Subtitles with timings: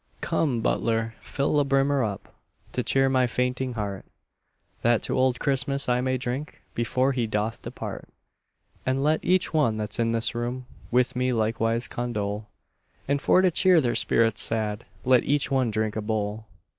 [0.21, 2.33] Come, butler, fill a brimmer up
[2.71, 4.03] To cheer my fainting heart,
[4.81, 8.09] That to old Christmas I may drink Before he doth depart;
[8.83, 12.47] And let each one that's in this room With me likewise condole,
[13.07, 16.47] And for to cheer their spirits sad Let each one drink a bowl.